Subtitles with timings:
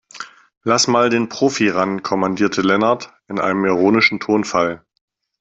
[0.63, 4.83] Lass mal den Profi ran, kommandierte Lennart in einem ironischen Tonfall.